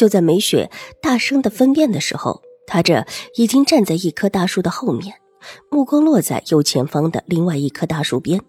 [0.00, 0.70] 就在梅雪
[1.02, 3.04] 大声的分辨的时候，他这
[3.34, 5.14] 已经站在一棵大树的后面，
[5.70, 8.40] 目光落在右前方的另外一棵大树边，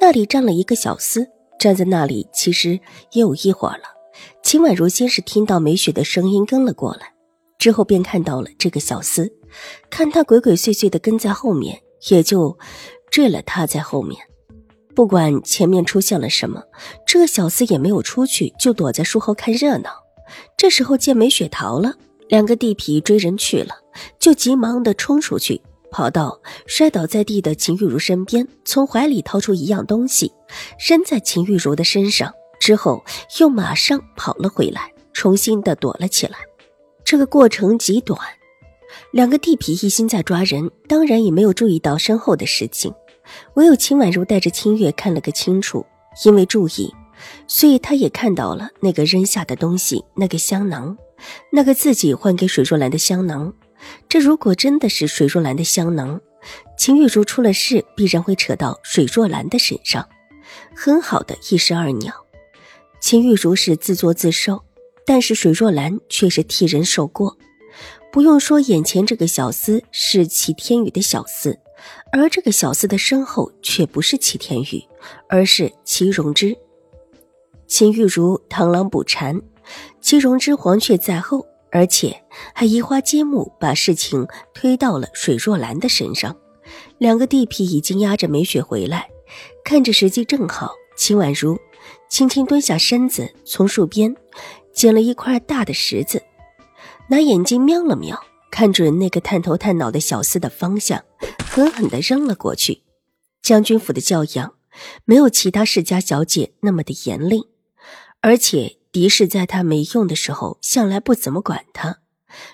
[0.00, 1.24] 那里站了一个小厮，
[1.56, 2.80] 站在那里其实
[3.12, 3.84] 也有一会儿了。
[4.42, 7.12] 秦婉如先是听到梅雪的声音跟了过来，
[7.58, 9.30] 之后便看到了这个小厮，
[9.88, 12.58] 看他鬼鬼祟祟的跟在后面，也就
[13.08, 14.20] 追了他在后面。
[14.96, 16.64] 不管前面出现了什么，
[17.06, 20.07] 这个小厮也没有出去，就躲在树后看热闹。
[20.56, 21.94] 这时候见梅雪逃了，
[22.28, 23.74] 两个地痞追人去了，
[24.18, 30.32] 就急忙的冲出去，跑到摔倒在地的秦玉茹身边，从怀里掏出一样东西，
[30.88, 33.04] 扔在秦玉茹的身上，之后
[33.40, 36.38] 又马上跑了回来，重新的躲了起来。
[37.04, 38.18] 这个过程极短，
[39.12, 42.92] 两个地痞一心在抓人，当然也没有注意到身后的事情，
[43.54, 45.86] 唯有秦婉如带着清月看了个清楚，
[46.24, 46.94] 因为注意。
[47.46, 50.96] 所以他也看到了那个扔下的东西，那个香囊，
[51.52, 53.52] 那个自己换给水若兰的香囊。
[54.08, 56.20] 这如果真的是水若兰的香囊，
[56.76, 60.08] 秦玉茹出了事，必然会扯到水若兰的身上。
[60.74, 62.12] 很好的一石二鸟，
[63.00, 64.62] 秦玉茹是自作自受，
[65.04, 67.36] 但是水若兰却是替人受过。
[68.10, 71.56] 不用说，眼前这个小厮是齐天宇的小厮，
[72.10, 74.82] 而这个小厮的身后却不是齐天宇，
[75.28, 76.56] 而是齐荣之。
[77.68, 79.42] 秦玉茹螳螂捕蝉，
[80.00, 86.34] 齐荣之黄雀在后，而且还移花接木，把事情推到了水若兰的身上。
[86.96, 89.10] 两个地痞已经押着梅雪回来，
[89.62, 91.58] 看着时机正好，秦婉如
[92.08, 94.16] 轻轻蹲下身子，从树边
[94.72, 96.22] 捡了一块大的石子，
[97.10, 98.18] 拿眼睛瞄了瞄，
[98.50, 101.04] 看准那个探头探脑的小厮的方向，
[101.50, 102.82] 狠狠地扔了过去。
[103.42, 104.54] 将军府的教养
[105.04, 107.46] 没有其他世家小姐那么的严厉。
[108.20, 111.98] 而且狄氏在他没用的时候，向来不怎么管他。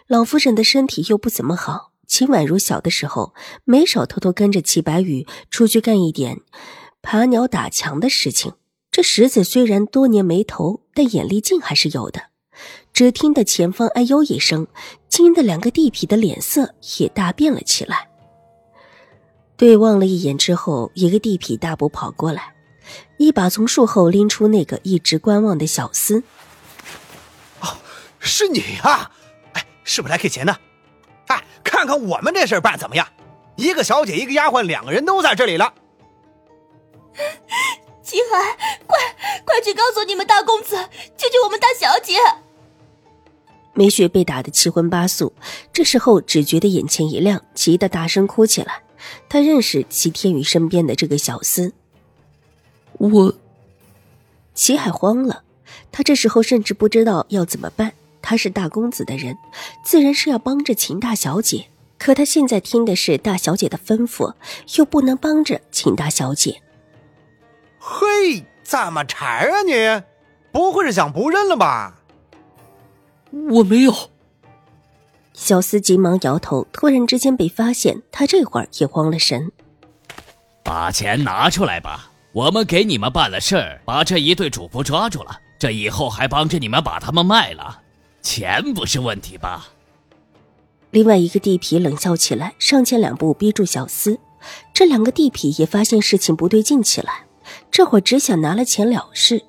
[0.07, 6.41] 老夫人的身体又不怎么好，秦婉如小的时候没少偷偷跟着齐白羽出去干一点
[7.03, 8.53] 爬鸟打墙的事情。
[8.91, 12.27] 这石子虽然多年没投，但眼力劲还是有的。
[12.93, 14.69] 只听得前方哎呦一声，
[15.09, 18.09] 惊得两个地痞的脸色也大变了起来。
[19.57, 22.54] 对望了一眼之后，一个地痞大步跑过来。
[23.17, 26.23] 一把从树后拎出那个一直观望的小厮。
[27.61, 27.79] 哦，
[28.19, 29.11] 是你呀！
[29.53, 30.59] 哎，是不是来给钱的？
[31.29, 33.07] 哎，看看我们这事办怎么样？
[33.57, 35.73] 一个小姐，一个丫鬟，两个人都在这里了。
[38.03, 38.57] 齐寒，
[38.87, 38.99] 快
[39.45, 40.77] 快去告诉你们大公子，
[41.17, 42.19] 救救我们大小姐！
[43.73, 45.33] 梅雪被打得七荤八素，
[45.73, 48.83] 这时候只觉得眼前一亮，急得大声哭起来。
[49.29, 51.73] 她认识齐天宇身边的这个小厮。
[52.99, 53.35] 我，
[54.55, 55.43] 齐海慌了，
[55.93, 57.93] 他这时候甚至不知道要怎么办。
[58.23, 59.37] 他是大公子的人，
[59.85, 61.67] 自然是要帮着秦大小姐。
[61.99, 64.35] 可他现在听的是大小姐的吩咐，
[64.77, 66.63] 又不能帮着秦大小姐。
[67.79, 70.03] 嘿，怎么馋啊你？
[70.53, 72.01] 不会是想不认了吧？
[73.51, 73.93] 我没有。
[75.35, 79.53] 小厮急忙摇头，突然之间被发现，他这会儿也慌了神。
[80.63, 82.11] 把钱拿出来吧。
[82.35, 87.83] 我们给你们办了事儿，把这一对主仆抓住了，这以后还帮着你们把他们卖了，
[88.23, 89.69] 钱不是问题吧？
[90.91, 94.19] 另外一个地痞冷笑起来，上前两步逼住小厮。
[94.73, 97.25] 这两个地痞也发现事情不对劲起来，
[97.71, 99.45] 这会儿只想拿了钱了事。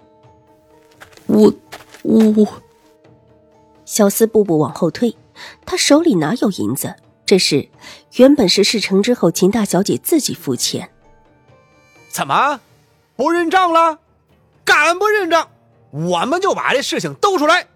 [1.25, 1.51] 我
[2.03, 2.61] 我，我
[3.83, 5.15] 小厮步步往后退，
[5.65, 6.93] 他手里哪有银子？
[7.25, 7.67] 这事
[8.17, 10.87] 原本是事成之后，秦大小姐自己付钱。
[12.09, 12.59] 怎么？
[13.15, 13.99] 不认账了？
[14.63, 15.49] 敢不认账，
[15.91, 17.67] 我们就把这事情兜出来，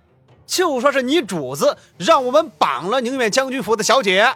[0.48, 4.36] 就说是你主子让我们绑了宁远将军府的小姐。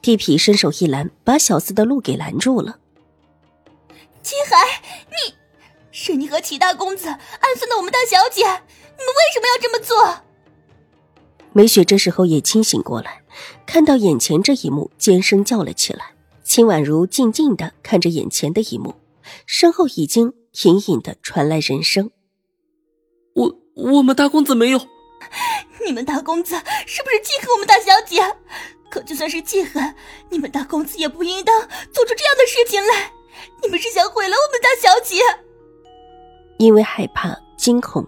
[0.00, 2.78] 地痞伸手一拦，把小厮的路给拦住了。
[4.22, 5.34] 秦海，你
[5.92, 10.22] 是你和齐大公子暗算的我们大小姐，你们为什么要这么做？
[11.52, 13.22] 梅雪这时候也清醒过来，
[13.66, 16.14] 看到眼前这一幕，尖声叫了起来。
[16.42, 18.94] 秦婉如静静的看着眼前的一幕，
[19.46, 20.32] 身后已经
[20.64, 22.10] 隐隐的传来人声
[23.34, 24.78] ：“我我们大公子没有，
[25.86, 26.54] 你们大公子
[26.86, 28.22] 是不是记恨我们大小姐？
[28.88, 29.94] 可就算是记恨，
[30.30, 31.60] 你们大公子也不应当
[31.92, 33.12] 做出这样的事情来。
[33.62, 35.16] 你们是想毁了我们大小姐？
[36.58, 38.06] 因为害怕、惊恐，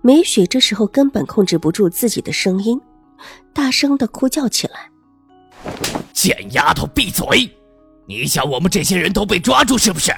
[0.00, 2.80] 梅雪这时候根本控制不住自己的声音，
[3.52, 4.88] 大声的哭叫起来
[6.14, 7.50] ：“贱丫头，闭嘴！
[8.06, 10.12] 你想我们这些人都被抓住是不是？”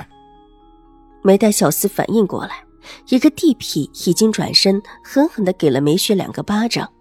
[1.23, 2.65] 没待小厮反应过来，
[3.09, 6.93] 一个地痞已经转身，狠狠的给了梅雪两个巴掌，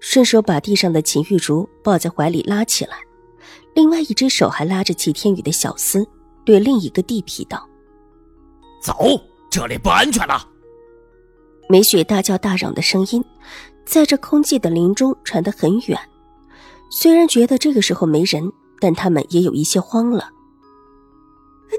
[0.00, 2.96] 顺手把地上的秦玉竹抱在怀里拉起来，
[3.74, 6.06] 另外一只手还拉着齐天宇的小厮，
[6.44, 7.68] 对另一个地痞道
[8.80, 8.94] ：“走。”
[9.50, 10.48] 这里不安全了！
[11.68, 13.24] 梅雪大叫大嚷的声音，
[13.84, 15.96] 在这空寂的林中传得很远。
[16.90, 18.50] 虽然觉得这个时候没人，
[18.80, 20.28] 但他们也有一些慌了。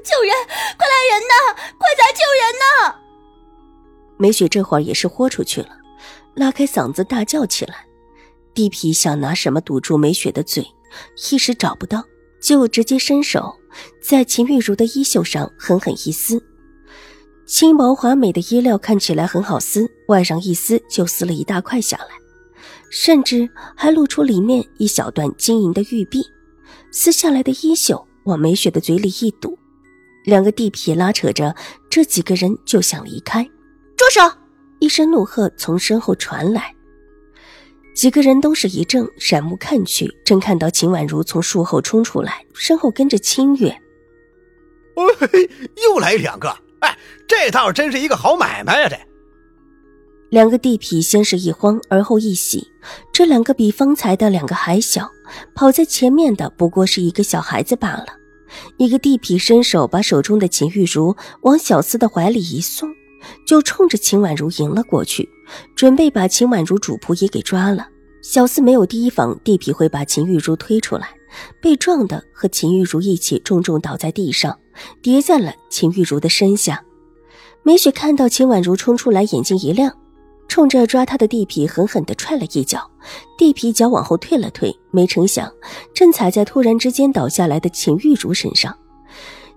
[0.04, 0.32] 救人！
[0.76, 1.34] 快来人呐！
[1.78, 2.96] 快来救人呐！
[4.18, 5.68] 梅雪这会儿也是豁出去了，
[6.34, 7.86] 拉开嗓子大叫起来。
[8.54, 10.66] 地痞想拿什么堵住梅雪的嘴，
[11.30, 12.02] 一时找不到，
[12.40, 13.54] 就直接伸手
[14.02, 16.42] 在秦玉茹的衣袖上狠狠一撕。
[17.44, 22.08] 轻薄华美的衣料看起来很好撕，外上一撕就撕了一大块下来，
[22.90, 26.24] 甚至还露出里面一小段晶莹的玉臂。
[26.90, 29.58] 撕下来的衣袖往梅雪的嘴里一堵，
[30.26, 31.54] 两个地痞拉扯着
[31.88, 33.44] 这几个人就想离开。
[33.96, 34.20] 住手！
[34.80, 36.74] 一声怒喝从身后传来，
[37.94, 43.68] 几个人都是一怔，闪目看去，正看到秦婉如从树后冲出来，身后跟着清月。
[44.96, 45.38] 哎，
[45.82, 46.54] 又来两个！
[46.80, 48.88] 哎，这倒真是一个好买卖呀！
[48.88, 48.98] 这
[50.28, 52.66] 两个地痞先是一慌，而后一喜。
[53.12, 55.08] 这两个比方才的两个还小，
[55.54, 58.06] 跑在前面的不过是一个小孩子罢了。
[58.78, 62.88] 一个地痞伸手把手中的秦玉茹往小厮的怀里一送，
[63.46, 65.28] 就冲着秦婉如迎了过去，
[65.74, 67.88] 准备把秦婉如主仆也给抓了。
[68.22, 71.10] 小厮没有提防地痞会把秦玉茹推出来，
[71.62, 74.58] 被撞的和秦玉茹一起重重倒在地上。
[75.00, 76.84] 跌在了秦玉茹的身下，
[77.62, 79.96] 梅雪看到秦婉如冲出来，眼睛一亮，
[80.48, 82.90] 冲着抓他的地痞狠狠地踹了一脚，
[83.36, 85.52] 地痞脚往后退了退，没成想
[85.94, 88.76] 正踩在突然之间倒下来的秦玉茹身上，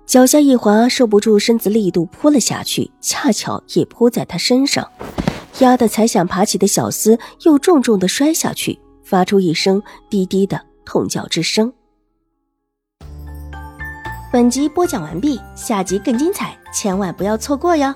[0.06, 4.90] 脚下一滑，受不住身子力度扑了下去，恰巧也扑在他身上，
[5.60, 11.72] 压得才想爬起的小厮又重重地摔下去，发出一声低低的痛叫之声。
[14.32, 17.94] 本集播讲完毕，下集更精彩，千万不要错过哟。